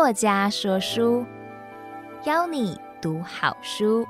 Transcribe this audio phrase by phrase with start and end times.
[0.00, 1.26] 作家说书，
[2.24, 4.02] 邀你读好书。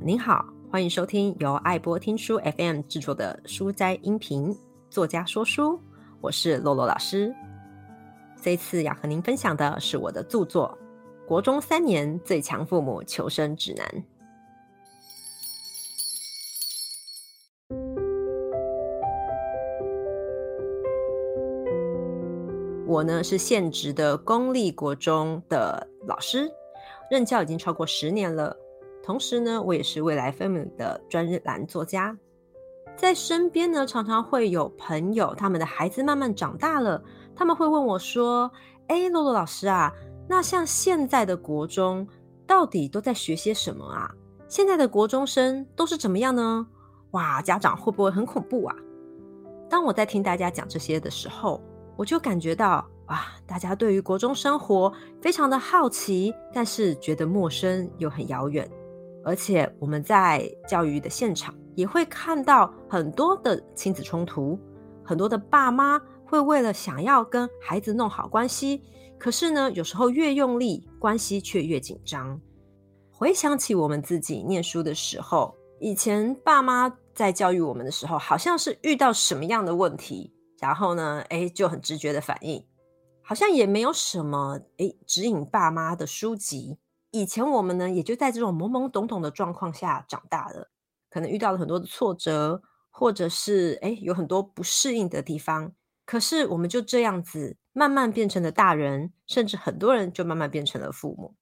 [0.00, 4.52] 您好，欢迎收听由爱播听书 FM 制作的书斋音频
[4.90, 5.80] 作家说书，
[6.20, 7.32] 我是洛洛老师。
[8.42, 10.76] 这次要和您分享的是我的著作。
[11.26, 14.04] 国中三年最强父母求生指南。
[22.86, 26.48] 我呢是现职的公立国中的老师，
[27.10, 28.56] 任教已经超过十年了。
[29.02, 32.16] 同时呢，我也是未来分母的专栏作家。
[32.96, 37.02] 在身边呢，常常会有朋友，他们的孩子慢慢长大了，
[37.34, 38.50] 他们会问我说
[38.86, 39.92] ：“哎，洛洛老师啊。”
[40.28, 42.06] 那像现在的国中
[42.46, 44.10] 到底都在学些什么啊？
[44.48, 46.66] 现在的国中生都是怎么样呢？
[47.12, 48.76] 哇，家长会不会很恐怖啊？
[49.68, 51.62] 当我在听大家讲这些的时候，
[51.96, 58.68] 我就感觉到哇，大家对于国中生活非常的好奇，但是觉得陌生又很遥远。
[59.24, 64.56] 而且我们在教育的现场也会看到很多的亲子冲突，
[65.04, 68.82] 很多的爸妈会为了想要跟孩子弄好关系。
[69.18, 72.40] 可是呢，有时候越用力，关系却越紧张。
[73.10, 82.62] 回想起我们自己念书的时候，以前爸妈在教育我们的时候，好像是遇到什么样的问题，然后呢，诶，就很直觉的反应，
[83.22, 86.76] 好像也没有什么诶指引爸妈的书籍。
[87.10, 90.70] 以前我们呢，也就在这种懵懵懂懂的状况下长大了，
[91.08, 95.72] 可能遇到了很多的挫折，或者是诶有很多不适应的地方。
[96.04, 97.56] 可是我们就这样子。
[97.78, 101.34] 慢慢变成了大人，甚至很多人就慢慢变成了父母。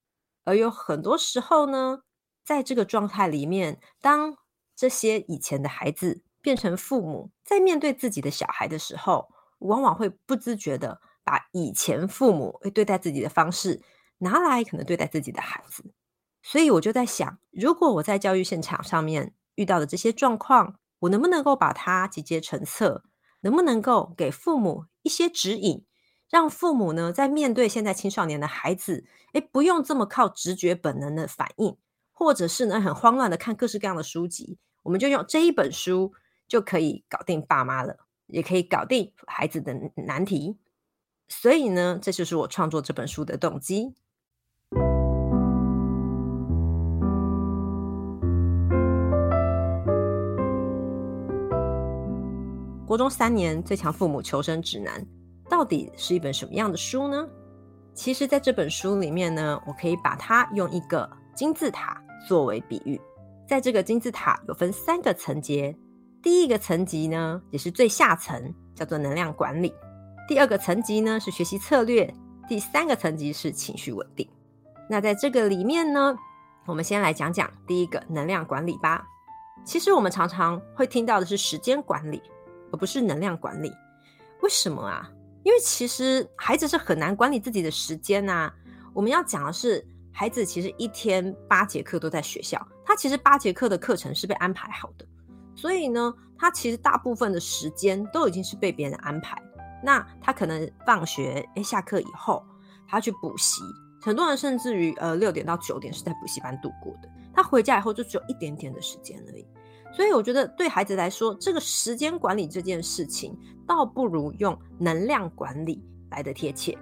[0.42, 2.00] 而有很多时候呢，
[2.44, 4.36] 在这个状态里面，当
[4.74, 9.28] 这些以前的孩子变成父母，在面对自己的小孩的时候，
[9.60, 13.80] 往往会不自觉的把以前父母会对待自己的方式
[14.18, 15.84] 拿来可能对待自己的孩子。
[16.42, 23.04] 所以我就在想，如果我在教育现场上面遇到的这些状况，我能不能够把它集结成册？
[23.42, 25.86] 能不能够给父母一些指引？
[26.30, 29.04] 让父母呢，在面对现在青少年的孩子，
[29.34, 31.76] 诶，不用这么靠直觉本能的反应，
[32.12, 36.12] 或者是呢，很慌乱的看各式各样的书籍，我们就用这一本书
[36.48, 37.96] 就可以搞定爸妈了，
[38.26, 40.56] 也可以搞定孩子的难题。
[41.28, 43.94] 所以呢，这就是我创作这本书的动机。
[52.86, 55.06] 国中三年最强父母求生指南。
[55.54, 57.24] 到底是一本什么样的书呢？
[57.94, 63.00] 其实，在这本书里面呢，我可以把它用一个金字塔作为比喻。
[63.46, 65.72] 在这个金字塔有分三个层级，
[66.20, 69.70] 第一个层级呢，也是最下层，叫做能量管理；
[70.26, 72.12] 第二个层级呢，是学习策略；
[72.48, 74.28] 第三个层级是情绪稳定。
[74.90, 76.16] 那在这个里面呢，
[76.66, 79.06] 我们先来讲讲第一个能量管理吧。
[79.64, 82.20] 其实我们常常会听到的是时间管理，
[82.72, 83.72] 而不是能量管理。
[84.42, 85.08] 为什么啊？
[85.44, 88.52] 因为其实孩子是很难管理自己的时间呐。
[88.92, 95.06] 我们要讲的是，孩子其实一天八节课都在学校，他其实八节课的课程是被安排好的，
[95.54, 99.36] 所以呢，他其实大部分的时间都已经是被别人安排。
[99.82, 102.42] 那他可能放学，诶，下课以后，
[102.88, 103.60] 他去补习，
[104.00, 109.46] 很多人甚至于呃六点到九点是在补习班度过的，他回家以后就只有一点点的时间而已。
[109.94, 116.76] 所以我觉得对孩子来说，这个时间管理这件事情，倒不如用能量管理来得贴切。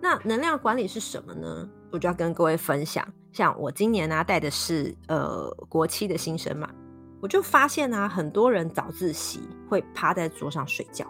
[0.00, 1.68] 那能量管理是什么呢？
[1.92, 3.06] 我就要跟各位分享。
[3.32, 6.70] 像我今年呢、带的是呃国七的新生嘛，
[7.20, 11.06] 我就发现啊，很多人早自习会趴在桌上睡觉。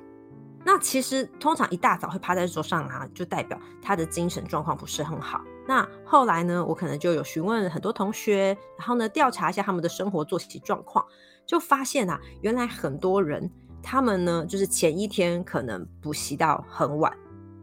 [0.64, 5.40] 那其实通常一大早会趴在桌上啊，就代表他的精神状况不是很好。
[5.66, 11.04] 那后来呢，我可能就有询问很多同学，然后呢调查一下他们的生活作息状况。
[11.46, 13.50] 就发现啊，原来很多人
[13.82, 17.14] 他们呢，就是前一天可能补习到很晚，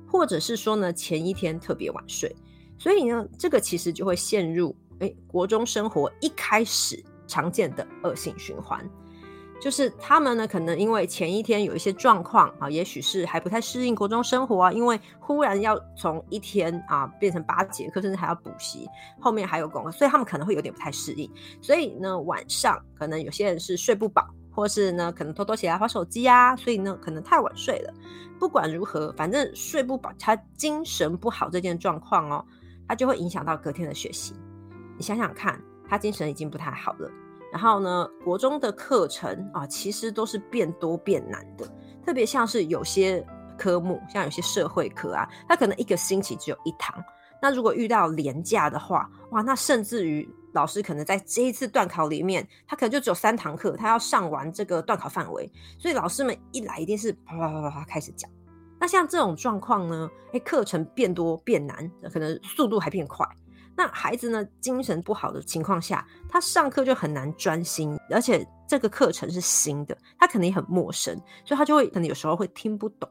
[0.08, 2.36] 或者是说呢，前一天特别晚睡，
[2.78, 8.88] 所以呢，这个其实就会陷入诶，国中生活一开始常见的恶性循环。
[9.62, 18.88] 就是他们呢，可能因为前一天有一些状况啊，也许是还不太适应国中生活啊，因为忽然要从一天啊变成八节课，甚至还要补习，
[19.20, 21.32] 后面还有功课，所以他们可能会有点不太适应。
[21.62, 27.94] 所以呢，晚上可能有些人是睡不饱，或是呢可能偷偷起来玩手机啊，所以呢可能太晚睡了。
[28.40, 32.44] 不管如何，反正睡不饱，他精神不好这件状况哦，
[32.88, 34.34] 他就会影响到隔天的学习。
[34.98, 35.62] 你想想看。
[35.92, 37.12] 他精神已经不太好了。
[37.52, 41.68] 然后呢，国中的课程啊，其实都是变多变难的，
[42.06, 43.26] 特别像是有些
[43.58, 47.04] 科目，像有些社会科啊，它可能一个星期只有一堂。
[47.42, 58.30] 那如果遇到廉价的话，哇，那甚至于老师可能在这一次段考里面，他可能就只有三堂课，他要上完这个段考范围，所以老师们一来一定是啪啪啪啪啪开始讲。
[58.80, 63.28] 那像这种状况呢，哎，课程变多变难，可能速度还变快。
[63.76, 71.16] 那孩子呢，精神不好的情况下，他上课就很难专心，而且这个课程是新的，他可能也很陌生，
[71.46, 73.10] 所以他就会可能有时候会听不懂。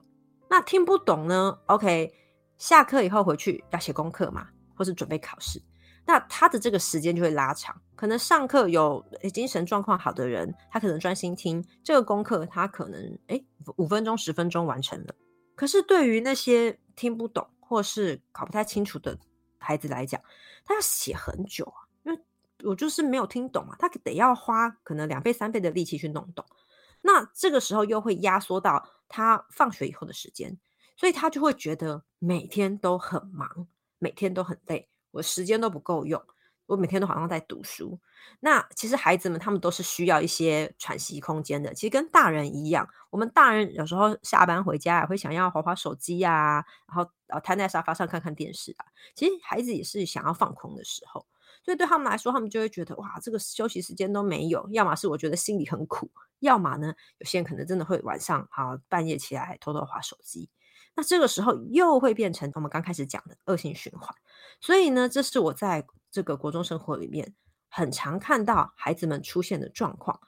[0.48, 2.12] 那听不懂呢？OK，
[2.58, 5.62] 下课以后回去要写功课嘛，或是准备考试，
[6.04, 7.74] 那他的这个时间就会拉长。
[7.96, 13.44] 可能上课有精神状况好的人，他可能专心听这个功课，他可能诶
[13.76, 15.14] 五分钟十分钟完成了。
[15.54, 19.16] 可是对于那些听不懂或是搞不太清楚的
[19.60, 20.20] 孩子来讲，
[20.64, 22.18] 他要写很久啊，因为
[22.64, 26.44] 我就是没有听懂啊，他得要花可能两倍三倍的力气去弄懂。
[27.02, 30.58] 那这个时候又会压缩到他放学以后的时间，
[30.96, 33.66] 所以他就会觉得每天都很忙，
[33.98, 36.22] 每天都很累，我时间都不够用，
[36.70, 37.98] 我每天都好像在读书。
[38.38, 48.86] 那其实孩子们他们都是需要一些喘息空间的，其实跟大人一样，我们大人有时候下班回家也会想要滑滑手机啊，然后呃瘫在沙发上看看电视啊。
[49.14, 51.26] 其实孩子也是想要放空的时候，
[51.64, 60.48] 所以对他们来说，他们就会觉得哇，这个休息时间都没有，要么是我觉得心里很苦，要么呢，有些人可能真的会晚上好半夜起来偷偷滑手机。
[60.96, 64.14] 那这个时候又会变成我们刚开始讲的恶性循环。
[64.60, 67.34] 所以呢，这是我在这个国中生活里面。
[67.72, 70.18] 很常看到孩子们出现的状况，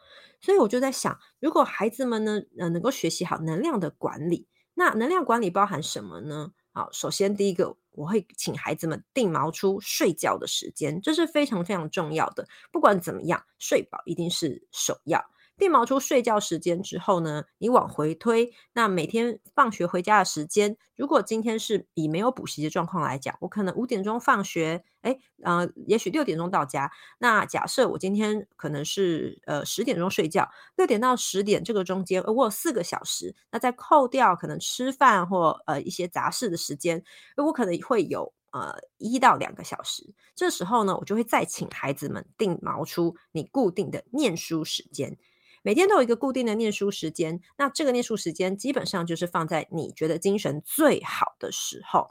[0.40, 6.52] 所以我就在想，如果孩子们呢，呃，能够学习好能量的管理，那能量管理包含什么呢？
[6.72, 12.46] 好，首先第一个，我会请孩子们定锚出睡觉的时间，这是非常非常重要的。
[12.70, 15.20] 不管怎么样，睡饱一定是首要。
[15.62, 26.90] 定锚出睡觉时间之后呢，你往回推，那每天放学回家的时间，如果今天是以没有补习的状况来讲，我可能五点钟放学，诶，呃，也许六点钟到家。
[27.20, 37.04] 那假设我今天可能是呃十点钟睡觉，六点到十点这个中间，我有四个小时，那再扣掉可能吃饭或呃一些杂事的时间，
[37.36, 40.12] 我可能会有呃一到两个小时。
[40.34, 45.16] 这时候呢，我就会再请孩子们定锚出你固定的念书时间。
[45.62, 52.10] 每天都有一个固定的念书时间，那这个念书时间基本上就是放在你觉得精神最好的时候。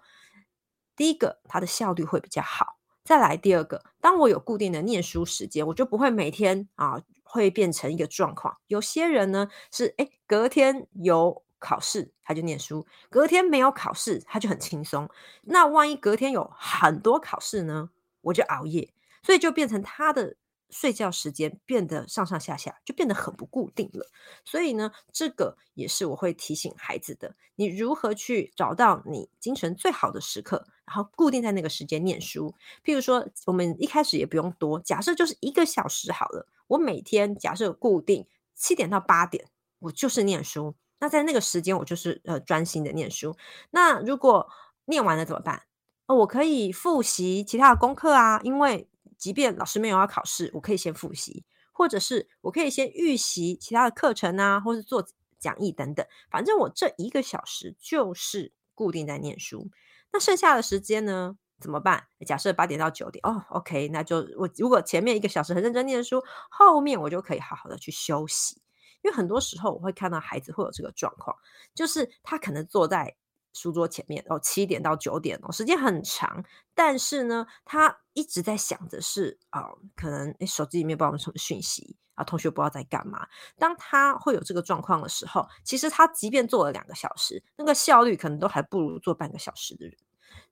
[0.96, 2.78] 第一个，它的效率会比较好。
[3.04, 8.58] 再来，第二个，当我有固定的念书时间，我就不会每天啊会变成一个状况。
[8.68, 15.10] 有些人呢是诶，隔天有考试他就念书，隔天没有考试他就很轻松。
[15.42, 17.90] 那万一隔天有很多考试呢，
[18.22, 18.94] 我就熬夜，
[19.24, 20.38] 所以就变成他的。
[20.72, 24.08] 睡觉时间变得上上下下，就变得很不固定了。
[24.46, 32.56] 所以呢，这个也是我会提醒孩子的：你如何去找到你精神最好的时刻，然后固定在那个时间念书。
[32.84, 36.48] 譬如说，我们一开始也不用多，假设就是一个小时好了。
[36.68, 38.26] 我每天假设固定
[38.56, 39.46] 七点到八点，
[39.80, 40.76] 我就是念书。
[41.00, 43.36] 那在那个时间，我就是呃专心的念书。
[43.72, 44.48] 那如果
[44.86, 45.64] 念完了怎么办？
[46.08, 48.88] 哦，我可以复习其他的功课啊，因为。
[49.22, 56.04] 即便老师没有要考试，我可以先复习，或者是我可以先预习其他的课程啊，或是做讲义等等。
[56.32, 59.70] 反正我这一个小时就是固定在念书。
[60.12, 62.08] 那剩下的时间呢，怎么办？
[62.26, 68.60] 假设八点到九点，哦，OK，那就我如果前面一个小时很认真念书，后面我就可以好好的去休息。
[69.04, 71.38] 因为很多时候我会看到孩子会有这个状况，
[71.76, 73.16] 就是他可能坐在。
[73.54, 76.44] 书桌前面哦，七点到九点哦，时间很长，
[76.74, 83.28] 但是呢，他一直在想的是啊、哦，可能诶手机里面不知道有什么讯息啊，同学不知道在干嘛。
[83.58, 89.96] 当他会有这个状况的时候，其实他即便做了两个小时，那个效率可能都还不如做半个小时的人。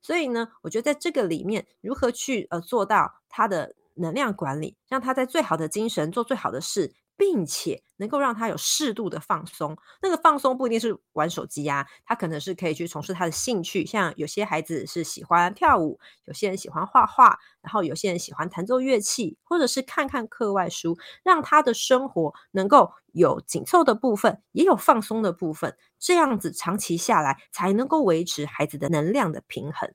[0.02, 6.94] 所以呢，我觉得在这个里面，如何去呃做到他的能量管理，让他在最好的精神做最好的事。
[7.20, 29.94] 并且能够让他有适度的放松，那个放松不一定是玩手机、啊，他可能是可以去从事他的兴趣，像有些孩子是喜欢跳舞，有些人喜欢画画，然后有些人喜欢弹奏乐器，或者是看看课外书，让他的生活能够有紧凑的部分，也有放松的部分，这样子长期下来才能够维持孩子的能量的平衡。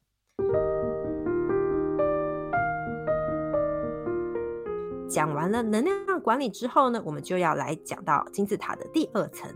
[5.14, 9.48] 讲完了能量管理之后呢，我们就要来讲到金字塔的第二层。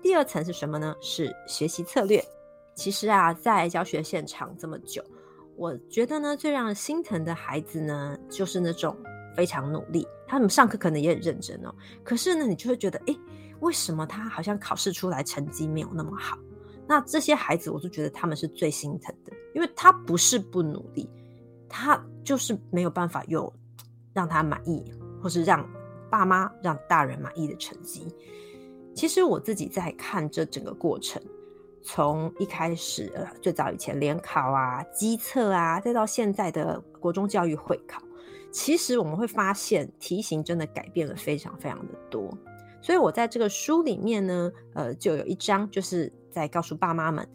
[0.00, 0.94] 第二层是什么呢？
[1.00, 2.24] 是学习策略。
[2.76, 5.02] 其实啊，在教学现场这么久，
[5.56, 8.96] 我觉得呢，最让人心疼的孩子呢，就是那种
[9.34, 11.74] 非常努力，他们上课可能也很认真哦。
[12.04, 13.18] 可是呢，你就会觉得，诶，
[13.58, 16.38] 为什么他好像考试出来成绩没有那么好？
[16.86, 21.10] 那这些孩子，我就觉得他们是最心疼的，因为他不是不努力，
[21.68, 23.52] 他就是没有办法有
[24.14, 24.82] 让他满意，
[25.22, 25.68] 或是让
[26.10, 28.14] 爸妈、让大人满意的成绩。
[28.94, 31.22] 其实我自己在看这整个过程。
[31.82, 38.02] 从一开始，呃，最早以前联考啊、基测啊，再到现在的国中教育会考，
[38.52, 42.36] 其实我们会发现题型真的改变了非常非常的多。
[42.82, 47.26] 所以我在这个书里面呢，呃，就有一章就是在告诉爸妈们，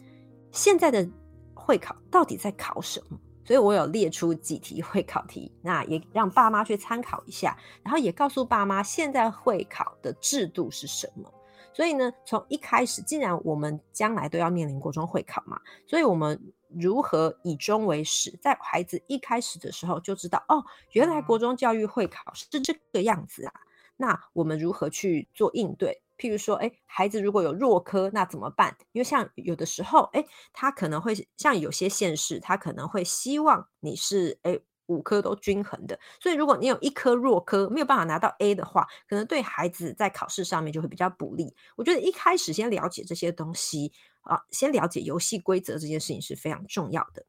[0.52, 1.08] 现在的
[1.52, 3.18] 会考到底在考什么。
[3.46, 11.32] 所以我有列出几题会考题，那也让爸妈去参考一下，然后也告诉爸妈现在会考的制度是什么。
[11.72, 23.52] 所以呢，从一开始，既然我们将来都要面临国中会考嘛，所以我们如何以终为始，在孩子一开始的时候就知道，哦，原来国中教育会考是这个样子啊。
[23.98, 26.02] 那我们如何去做应对？
[26.18, 28.76] 譬如说，诶，孩子如果有弱科，那怎么办？
[28.92, 34.62] 因为像有的时候，诶，他可能会像有些县市，他可能会希望你是，诶。
[34.88, 41.52] 五科都均衡的，所以如果你有一科弱科，没有办法拿到 A 的话，可能对孩子在考试上面就会比较不利。
[41.74, 47.26] 我觉得一开始先了解这些东西啊，先了解游戏规则这件事情是非常重要的。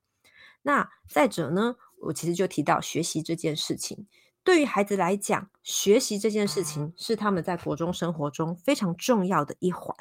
[0.63, 4.07] 那再者呢，我其实就提到学习这件事情，
[4.47, 9.93] 对于孩子来讲，学习这件事情是他们在国中生活中非常重要的一环。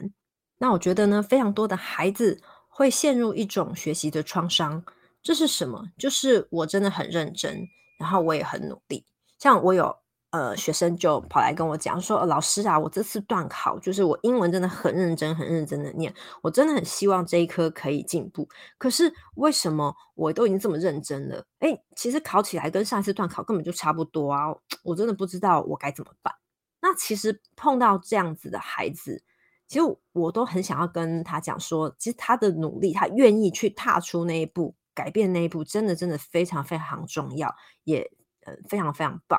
[0.58, 4.84] 那我觉得呢，非常多的孩子会陷入一种学习的创伤。
[5.20, 5.88] 这是什么？
[5.98, 7.66] 就是我真的很认真，
[7.98, 9.04] 然后我也很努力。
[9.36, 9.96] 像我有
[10.30, 18.48] 呃学生就跑来跟我讲说，老师啊，我这次段考就是我英文真的很认真，很认真的念，我真的很希望这一科可以进步。
[18.78, 21.44] 可是为什么我都已经这么认真了？
[21.60, 24.54] 诶，其实考起来跟上一次段考根本就差不多啊！
[24.82, 26.34] 我真的不知道我该怎么办。
[26.80, 29.22] 那其实碰到这样子的孩子，
[29.66, 34.74] 其实我都很想要跟他讲说，其实他的努力，他愿意去踏出那一步。
[34.94, 37.54] 改变那一步真的真的非常非常重要，
[37.84, 38.00] 也
[38.46, 39.38] 呃非常非常棒。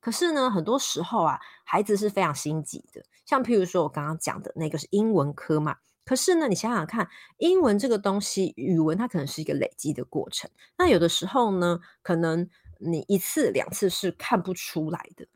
[0.00, 3.02] 可是呢，很多时候啊，孩子是非常心急的。
[3.24, 10.50] 像譬如说我刚刚讲的那个是英文科嘛，可是呢，你想想看，英文这个东西，语文它可能是一个累积的过程。
[10.76, 15.26] 那有的时候呢，可能你一次两次是看不出来的。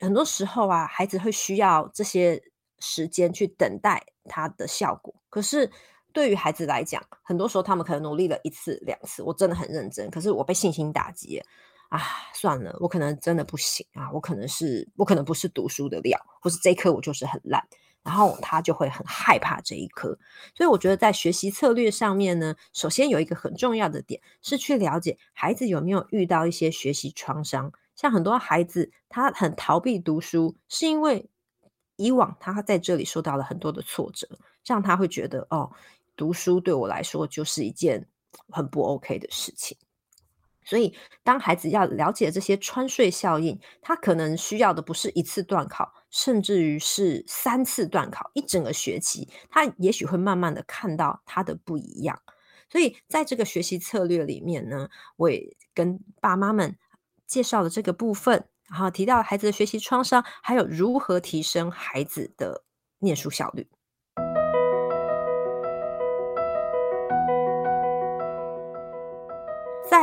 [0.00, 2.42] 很多时候啊，孩子会需要这些
[2.78, 5.14] 时间去等待它的效果。
[5.28, 5.70] 可是。
[6.14, 11.42] 对于孩子来讲，很多时候他们可能努力了一次两次，我真的很认真，可是我被信心打击
[11.88, 12.00] 啊！
[12.34, 17.66] 算了，我可能真的不行啊，我可能是我可能不是读书的料，或是这一科我就是很烂，
[18.02, 20.18] 然后他就会很害怕这一科。
[20.54, 27.72] 所以我觉得在学习策略上面呢，首先有一个很重要的点是去了解孩子有没有遇到一些学习创伤。
[27.94, 31.28] 像很多孩子他很逃避读书，是因为
[31.96, 34.28] 以往他在这里受到了很多的挫折，
[34.62, 35.70] 这样他会觉得哦。
[36.16, 38.06] 读书对我来说就是一件
[38.50, 39.76] 很不 OK 的事情，
[40.64, 52.20] 所以当孩子要了解这些穿隧效应，他可能需要的不是一次段考，甚至于是三次段考，一整个学期，他也许会慢慢的看到他的不一样。
[52.70, 56.76] 所以在这个学习策略里面呢，我也跟爸妈们
[57.26, 62.64] 介绍了这个部分，然后提到孩子的学习创伤，还有如何提升孩子的
[62.98, 63.68] 念书效率。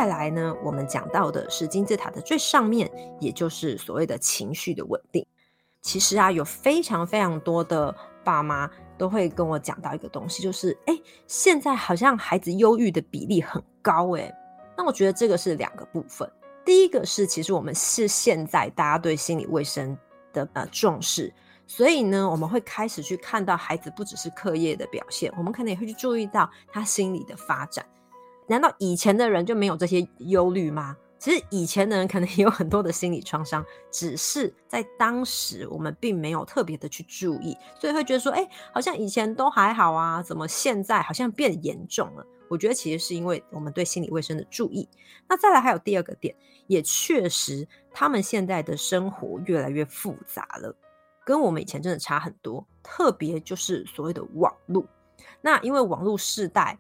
[0.01, 2.89] 再来呢，我们讲到的是金字塔的最上面，
[3.20, 5.24] 也就是所谓的情绪的稳定。
[5.84, 8.67] 其实啊，有非常非常多的爸妈
[8.98, 14.34] 都会跟我讲到一个东西，就是哎，现在好像孩子忧郁的比例很高哎。
[14.75, 16.27] 那我觉得这个是两个部分。
[16.65, 19.96] 第一个是，其实我们是现在大家对心理卫生
[20.34, 21.31] 的呃重视，
[21.67, 27.86] 所以呢，我们会开始去看到孩子不只是课业的表现，我们可能也会去注意到他心理的发展。
[28.51, 30.98] 难道以前的人就没有这些忧虑吗？
[31.17, 42.25] 其实以前的人可能也有很多的心理创伤，只是在当时我们并没有特别的去注意，所以会觉得说，哎，好像以前都还好啊，怎么现在好像变严重了？
[42.50, 44.86] 我觉得其实是因为我们对心理卫生的注意。
[45.29, 46.36] 那再来还有第二个点，
[46.67, 50.75] 也确实他们现在的生活越来越复杂了，
[51.24, 52.67] 跟我们以前真的差很多。
[52.84, 54.84] 特别就是所谓的网络，
[55.39, 56.77] 那因为网络世代。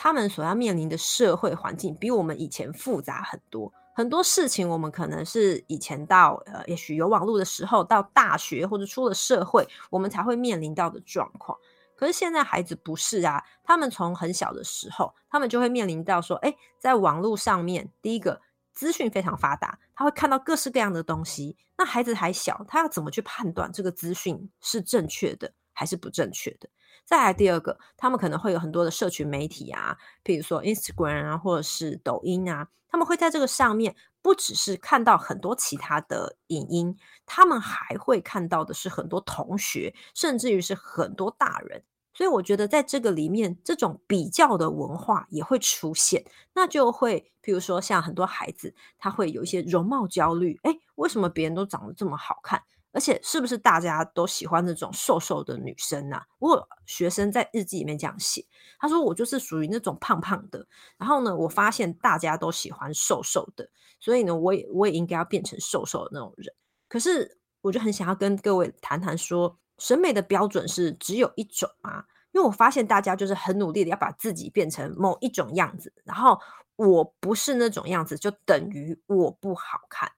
[0.00, 11.58] 他们所要面临的社会环境比我们以前复杂很多，很多事情我们可能是以前到呃，也许有网络的时候，到大学或者出了社会，我们才会面临到的状况。
[11.96, 18.40] 可是现在孩子不是啊，他们从很小的时候，他们就会面临到说，诶，在网络上面，第一个
[18.72, 21.56] 资讯非常发达，他会看到各式各样的东西。
[21.76, 26.68] 那孩子还小，他要怎么去判断这个资讯是正确的还是不正确的？
[27.08, 41.82] 再来第二个，他们可能会有很多的社群媒体啊，比如说 Instagram 啊，或者是抖音啊，他们会在这个上面不只是看到很多其他的影音，他们还会看到的是很多同学，甚至于是很多大人。
[42.12, 46.22] 所以我觉得，在这个里面，这种比较的文化也会出现，
[46.52, 52.60] 那就会，比如说像很多孩子，他会有一些容貌焦虑，诶，为什么别人都长得这么好看？
[52.92, 56.26] 而且是不是大家都喜欢那种瘦瘦的女生啊？
[56.38, 58.44] 我学生在日记里面这样写，
[58.78, 60.66] 他说我就是属于那种胖胖的，
[60.96, 63.68] 然后呢，我发现大家都喜欢瘦瘦的，
[64.00, 66.54] 所以呢，我也我也应该要变成瘦瘦的那种人。
[66.88, 69.58] 可是，我就很想要跟各位谈谈说。
[69.80, 76.36] 审美的标准是只有一种啊，因为我发现大家就是很努力的要把自己变成某一种样子，然后
[76.74, 80.10] 我不是那种样子，就等于我不好看，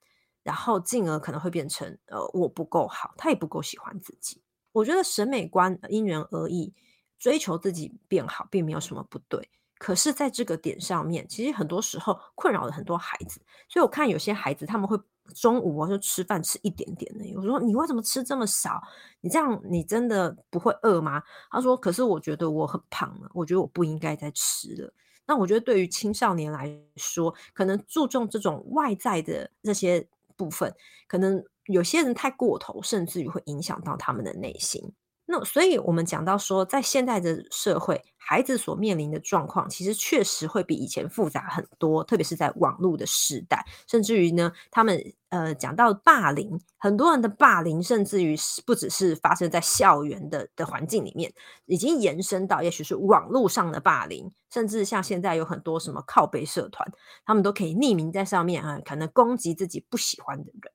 [0.42, 4.42] 然后进而可能会变成呃我不够好，他也不够喜欢自己。
[4.72, 6.72] 我觉得审美观因人而异，
[7.18, 9.48] 追求自己变好并没有什么不对。
[9.78, 13.40] 可是，在这个点上面，其实很多时候困扰了很多孩子。
[13.66, 14.94] 所以我看有些孩子他们会
[15.34, 17.24] 中午我就吃饭吃一点点的。
[17.34, 18.82] 我说你为什么吃这么少？
[19.22, 21.22] 你这样你真的不会饿吗？
[21.50, 24.92] 他说：可是我觉得我很胖了，我觉得我不应该再吃了。
[25.26, 30.06] 那我觉得对于青少年来说，可能注重这种外在的这些
[30.40, 30.74] 部分，
[31.06, 34.80] 可能有些人太过头，甚至于会影响到他们的内心。
[35.32, 51.32] 那所以，我们讲到说，在现在的社会，孩子所面临的状况，其实确实会比以前复杂很多，特别是在网络的时代，甚至于呢，他们呃讲到霸凌，很多人的霸凌，甚至于不只是发生在校园的的环境里面，
[51.66, 56.92] 已经延伸到也许是网络上的霸凌，甚至像现在有很多什么靠背社团，
[57.24, 60.72] 他们都可以匿名在上面啊，可能攻击自己不喜欢的人。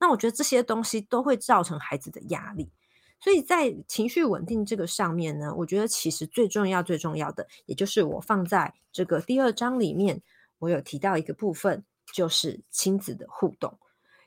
[0.00, 2.70] 那我觉得这些东西都会造成孩子的压力。
[3.20, 10.22] 所以在情绪稳定这个上面呢，我觉得其实最重要、最重要的，也就是我放在这个第二章里面，
[10.58, 13.78] 我有提到一个部分，就是亲子的互动。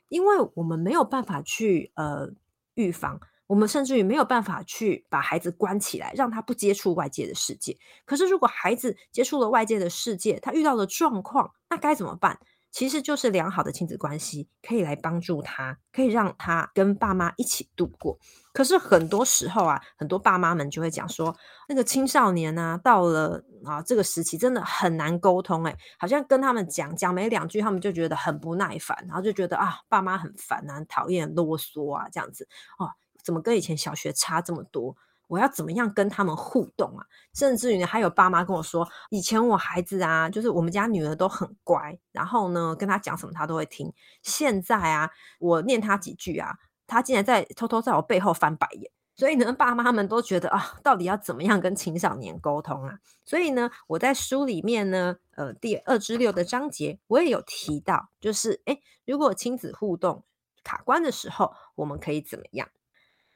[0.08, 2.28] 因为我们没有办法去呃
[2.74, 7.78] 预防，我们甚至于没有办法去把孩子关起来，让他不接触外界的世界。
[8.04, 12.38] 可是如果孩子接触了外界的世界，他遇到了状况，那该怎么办？
[12.72, 18.18] 其实就是良好的亲子关系可以来帮助他，可以让他跟爸妈一起度过。
[18.54, 21.36] 可是很多时候啊，很多爸妈们就会讲说，
[21.68, 32.88] 那个青少年啊，到了啊这个时期真的很难沟通，诶，好像跟他们讲讲没两句，他们就觉得很不耐烦，然后就觉得啊，爸妈很烦啊，讨厌啰嗦啊，这样子哦，
[33.22, 34.96] 怎么跟以前小学差这么多？
[35.26, 37.06] 我要怎么样跟他们互动啊？
[37.34, 43.92] 甚至于，还有爸妈跟我说，以前我孩子啊，就是我们家女儿都很乖，然后呢，跟他讲什么他都会听。
[44.22, 46.56] 现在啊，我念他几句啊，
[46.86, 48.90] 他竟然在偷偷在我背后翻白眼。
[49.14, 52.98] 所以呢，爸妈们都觉得啊，到底要怎么样跟青少年沟通啊？
[53.24, 60.24] 所以呢，我在书里面呢，呃，第二至六的章节，我也有提到，就是诶，如果亲子互动
[60.64, 62.68] 卡关的时候，我们可以怎么样？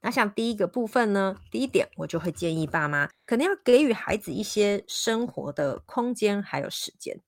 [0.06, 7.20] 那像第一个部分呢，第一点我就会建议爸妈可能要给予孩子一些生活的空间还有时间，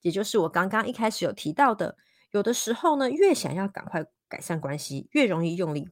[0.00, 1.96] 也就是我刚刚一开始有提到的，
[2.30, 5.88] 有的时候呢，越想要赶快改善关系，越容易用力，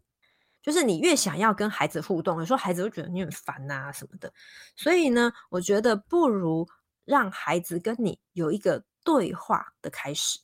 [0.63, 4.33] 就是你越想要跟孩子互动，有时候孩子会觉得你很烦啊什么的，
[4.77, 6.69] 所以呢，我觉得不如
[7.05, 10.39] 让孩子跟你有一个对话的开始。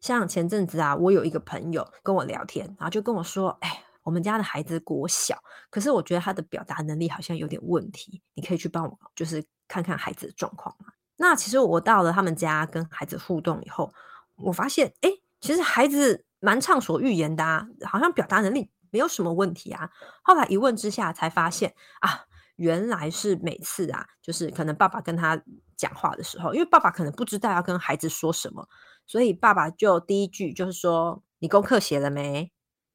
[0.00, 3.83] 像前阵子啊，我有一个朋友跟我聊天，然后就跟我说，哎。
[4.04, 5.36] 我们家的孩子国小，
[5.70, 8.22] 可是我觉得他的表达能力好像有点问题。
[8.34, 10.92] 你可以去帮我，就是看看孩子的状况嘛。
[11.16, 13.92] 那其实我到了他们家跟孩子互动以后，
[14.36, 19.90] 我发现，哎，其实孩子蛮畅所欲言的啊，好像表达能力没有什么问题啊。
[20.22, 25.40] 后来一问之下，才发现啊，原来是每次啊，就是可能爸爸跟他
[25.76, 28.68] 讲话的时候，因为爸爸可能不知道要跟孩子说什么，
[29.06, 32.52] 所以爸爸就第一句就是说：“你功课写了没？”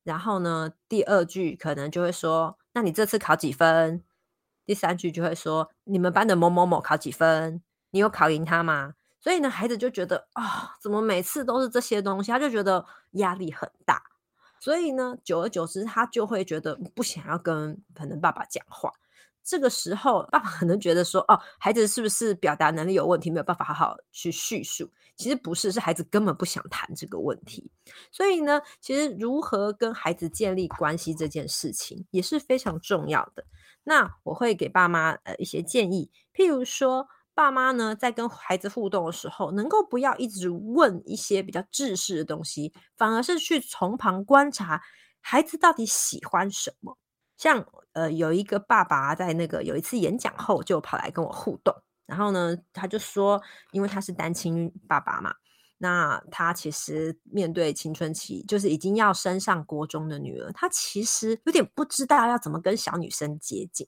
[0.10, 4.04] 然后呢，第二句可能就会说：“那你这次考几分？”
[4.65, 7.62] 第三句就会说：“你们班的某某某考几分？
[7.91, 12.32] 你有考赢他吗？”所以呢，孩子就觉得啊、怎么每次都是这些东西？
[12.32, 14.02] 他就觉得压力很大。
[14.60, 18.91] 所以呢，久而久之，他就会觉得不想要跟可能爸爸讲话。
[19.49, 27.71] 这个时候，爸爸可能觉得说：“哦，孩子是不是表达能力有问题，没有办法好好去叙述？”其实不是，是孩子根本不想谈这个问题。
[28.12, 33.43] 所以呢，其实如何跟孩子建立关系这件事情也是非常重要的。
[33.83, 44.79] 那我会给爸妈呃一些建议，譬如说，爸妈呢在跟孩子互动的时候，能够不要一直问一些比较制式的东西，反而是去从旁观察
[45.21, 46.97] 孩子到底喜欢什么。
[47.39, 51.73] 像呃，有一个爸爸在那个有一次演讲后，就跑来跟我互动，
[52.06, 55.34] 然后呢，他就说，因为他是单亲爸爸嘛。
[55.82, 63.88] 那他其实面对青春期，就是已经要升上国中的女儿，他其实有点不知道要怎么跟小女生接近。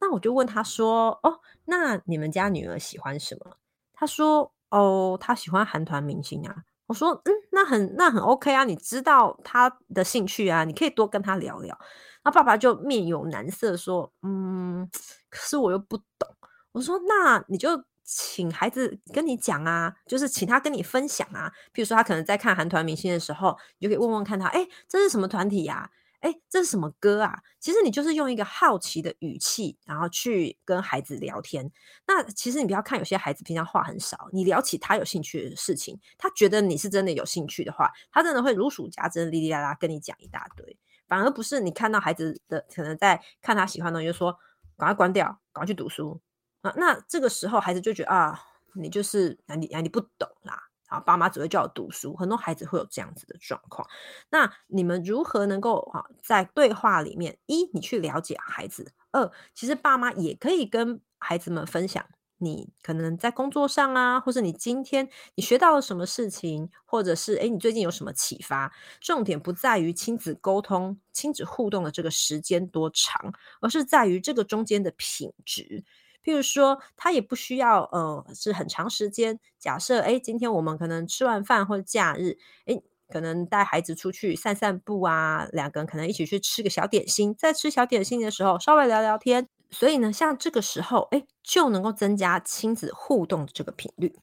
[0.00, 3.58] 那我就问他说：“哦，那你们家女儿喜欢什么？”
[3.92, 6.56] 他说：“哦，他喜欢韩团明星啊。”
[6.88, 11.78] 我说：“嗯，那很那很 OK 啊，你知道他的兴趣啊，你可以多跟他聊聊。”
[12.26, 14.86] 那爸爸就面有难色说：“嗯，
[15.30, 16.28] 可是我又不懂。”
[16.72, 21.52] 我说：“那你就。”请孩子跟你讲啊，就是请他跟你分享啊。
[21.74, 25.90] 譬如说，他可能在看韩团明星的时候，你就可以问问看他，哎，这是什么团体呀？
[26.20, 27.36] 哎，这是什么歌啊？
[27.58, 31.68] 其实你就是用一个好奇的语气，然后去跟孩子聊天。
[32.06, 40.78] 那其实你不要看有些孩子平常话很少，你聊起他有兴趣的事情，他觉得你是真的有兴趣的话，他真的会如数家珍，哩哩啦啦跟你讲一大堆。
[41.08, 44.38] 反而不是你看到孩子的可能在看他喜欢的东西，就说
[44.76, 46.20] 赶快关掉，赶快去读书
[46.62, 46.72] 啊。
[46.76, 48.40] 那这个时候，孩子就觉得啊，
[48.74, 52.16] 你就是啊，你啊，你不懂啦，啊，爸妈只会叫我读书。
[52.16, 53.88] 很多孩子会有这样子的状况。
[54.30, 62.04] 那你们如何能够啊，在对话里面，一，你去了解孩子；二，其实爸妈也可以跟孩子们分享，
[62.38, 68.72] 你可能在工作上啊，或是你今天你学到了什么事情，或者是诶，你最近有什么启发？
[69.00, 75.84] 重点不在于亲子沟通、亲子互动的这个时间多长，而是在于这个中间的品质。
[76.22, 79.38] 譬如说，他也不需要，呃，是很长时间。
[79.58, 89.48] 假设，诶，今天我们可能吃完饭或者假日，诶，可能带孩子出去散散步啊，两个人可能一起去吃个小点心，在吃小点心的时候稍微聊聊天。
[89.70, 94.18] 所以呢，像这个时候，诶，就能够增加亲子互动的这个频率。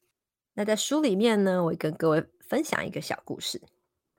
[0.54, 3.62] 那在书里面呢，我跟各位分享一个小故事。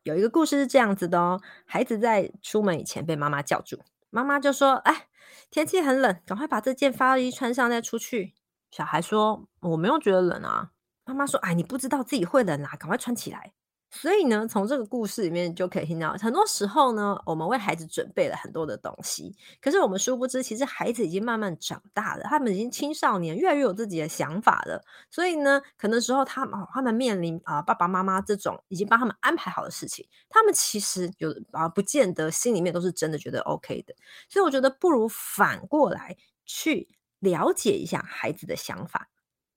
[0.03, 5.07] 有一个故事是这样子的哦，孩子在出门以前被妈妈叫住，妈妈就说：“哎。”
[5.51, 8.33] 天气很冷，赶快把这件发衣穿上再出去。
[8.71, 10.71] 小孩说：“我没有觉得冷啊。”
[11.05, 13.53] 妈妈说：“哎，你不知道自己会冷啊，赶快穿起来。”
[13.97, 24.83] 所以呢，从这个故事里面就可以听到，很多时候呢，我们为孩子准备了很多的东西，可是我们殊不知，其实孩子已经慢慢长大了，他们已经青少年，越来越有自己的想法了。
[25.09, 33.95] 所以呢，可能时候他们他们面临啊爸爸妈妈这种已经帮他们安排好的事情，他们其实有啊不见得心里面都是真的觉得 OK 的。
[34.27, 39.09] 所以我觉得不如反过来去了解一下孩子的想法，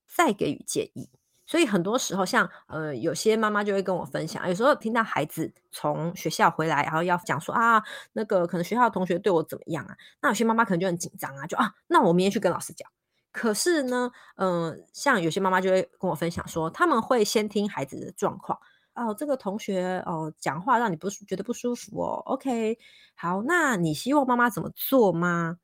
[0.07, 1.11] 再给予建议。
[1.49, 7.83] 所以很多时候像，呃，有些妈妈就会跟我分享，有时候听到孩子从学校回来，然后要讲说啊，
[8.13, 9.97] 那个可能学校的同学对我怎么样啊？
[10.21, 12.87] 那有些妈妈可能就很紧张啊，就啊，那我明天去跟老师讲。
[13.33, 18.59] 可是呢，嗯、像有些妈妈就会跟我分享说，他们会先听孩子的状况，
[18.95, 22.79] 哦，这个同学哦讲话让你不觉得不舒服哦，OK，
[23.15, 25.57] 好，那你希望妈妈怎么做吗？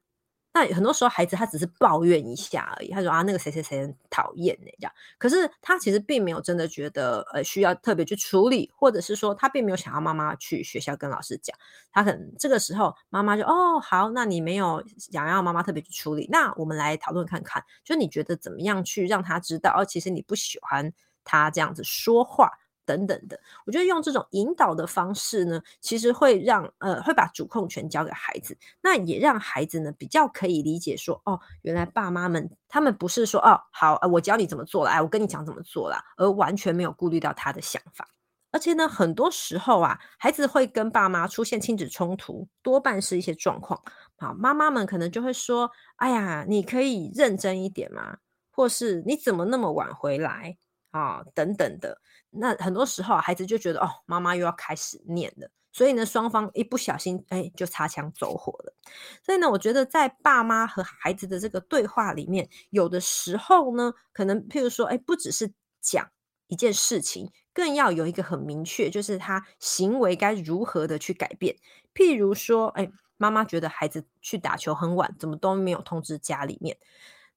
[0.55, 2.91] 那很多时候，孩子他只是抱怨一下而已。
[2.93, 4.93] 他说啊，那个谁谁谁很讨厌呢，这样。
[5.19, 11.55] 可是他其实并没有真的觉得呃需要特别去处理，或者是说他并没有想要妈妈去学校跟老师讲。
[11.91, 20.93] 他可能这个时候妈妈就哦好，那你没有想要妈妈特别去处理，那我们来讨论看看，就你觉得怎么样去让他知道哦，其实你不喜欢
[21.25, 22.49] 他这样子说话。
[22.87, 38.09] 等等的，我觉得用这种引导的方式呢，其实会让呃会把主控权交给孩子，那也让孩子呢比较可以理解说，哦，原来爸妈们他们不是说哦好，我教你怎么做了，哎，我跟你讲怎么做了，而完全没有顾虑到他的想法。
[38.51, 43.83] 而且呢，很多时候啊，孩子会跟爸妈出现亲子冲突，多半是一些状况。
[44.17, 48.19] 好，妈妈们可能就会说，哎呀，你可以认真一点吗？
[48.53, 50.57] 或是你怎么那么晚回来？
[50.95, 58.73] 啊、等等的，那很多时候孩子就觉得哦，妈妈又要开始念了，所以呢，双方一不小心，哎，就擦枪走火了。
[59.21, 66.09] 所以呢，我觉得在爸妈和孩子的这个对话里面，有的时候呢，可能譬如说，哎，不只是讲
[66.47, 71.57] 一件事情，更要有一个很明确，就是他行为该如何的去改变。
[71.93, 76.79] 譬如说，哎，妈妈觉得孩子去打球很晚，怎么都没有通知家里面。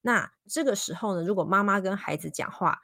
[0.00, 2.82] 那这个时候呢，如果妈妈跟孩子讲话，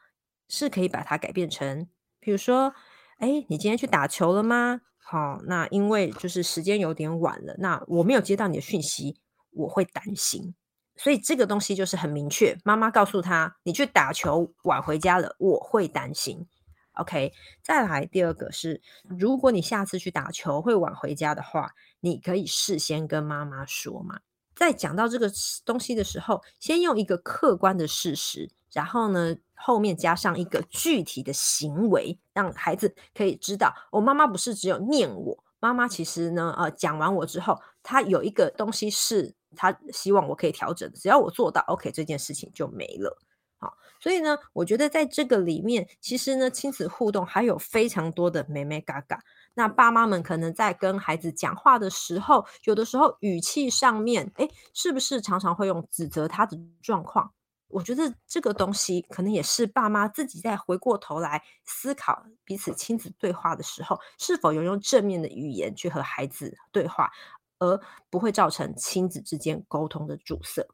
[0.49, 1.89] 是可以把它改变成，
[2.21, 2.75] 比如说，
[3.19, 4.81] 哎，你今天去打球了吗？
[4.99, 9.19] 好，那因为就是时间有点晚了，那我没有接到你的讯息，
[9.51, 10.55] 我会担心。
[10.97, 16.47] 所以这个东西就是很明确，妈妈告诉他，你去打球晚回家了，我会担心。
[16.93, 18.81] OK，再来第二个是，
[19.19, 24.21] 如果你下次去打球会晚回家的话，你可以事先跟妈妈说嘛。
[24.55, 25.29] 在讲到这个
[25.65, 28.49] 东西的时候，先用一个客观的事实。
[28.75, 43.17] 然后呢，后面加上一个具体的行为，让孩子可以知道，我、哦、妈妈不是只有念我，妈妈其实呢，呃，讲完我之后，她有一个东西是她希望我可以调整的，只要我做到，OK，这件事情就没了。
[43.59, 49.21] 好，所以呢，我觉得在这个里面，其实呢，亲子互动还有非常多的美眉嘎嘎。
[49.55, 57.33] 那爸妈们可能在跟孩子讲话的时候，有的时候语气上面，诶，是不是常常会用指责他的状况？
[57.75, 67.11] 我觉得这个东西可能也是爸妈自己在回过头来思考彼此亲子对话的时候，是否有用正面的语言去和孩子对话，
[67.59, 70.65] 而不会造成亲子之间沟通的阻塞。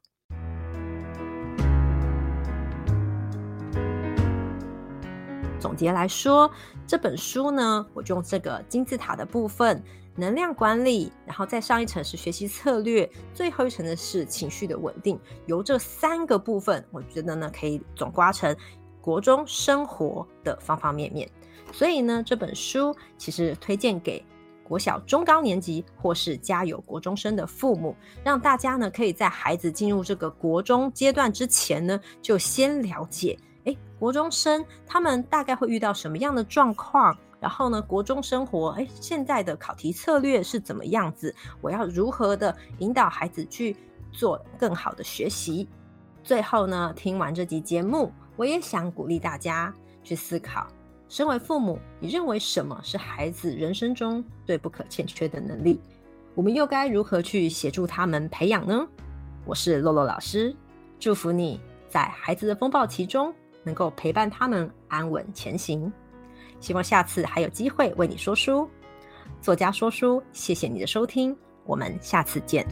[5.71, 6.51] 总结来说，
[6.85, 9.81] 这本书呢，我就用这个金字塔的部分，
[10.17, 15.17] 能量管理，然后再上一层是学习策略，最后一层的是情绪的稳定。
[15.45, 18.53] 由这三个部分，我觉得呢，可以总刮成
[18.99, 21.25] 国中生活的方方面面。
[21.71, 24.21] 所以呢，这本书其实推荐给
[24.65, 33.39] 国小中高年级或是家有国中生的父母，让大家呢可以在孩子进入这个国中阶段之前呢，就先了解。
[33.65, 37.17] 诶，国中生他们大概会遇到什么样的状况？
[37.39, 41.33] 然后呢，国中生活，诶，现在的考题策略是怎么样子？
[41.59, 43.75] 我要如何的引导孩子去
[44.11, 45.67] 做更好的学习？
[46.23, 50.67] 最后呢，听完这集节目，我也想鼓励大家去思考：
[51.09, 55.81] 身为父母，你认为什么是孩子人生中最不可欠缺的能力？
[56.35, 58.87] 我们又该如何去协助他们培养呢？
[59.45, 60.55] 我是洛洛老师，
[60.99, 63.33] 祝福你在孩子的风暴期中。
[63.63, 65.91] 能够陪伴他们安稳前行，
[66.59, 68.69] 希望下次还有机会为你说书。
[69.41, 72.65] 作家说书，谢谢你的收听，我们下次见。